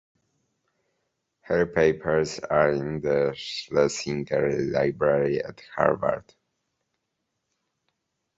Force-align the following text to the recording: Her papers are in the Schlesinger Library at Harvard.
Her 1.41 1.67
papers 1.67 2.39
are 2.39 2.71
in 2.71 3.01
the 3.01 3.33
Schlesinger 3.35 4.51
Library 4.71 5.43
at 5.43 5.61
Harvard. 5.75 6.33